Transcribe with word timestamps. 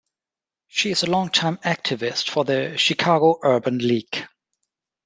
She 0.65 0.89
is 0.89 1.03
a 1.03 1.09
long-time 1.11 1.57
activist 1.57 2.31
for 2.31 2.43
the 2.43 2.75
Chicago 2.75 3.37
Urban 3.43 3.77
League. 3.77 4.27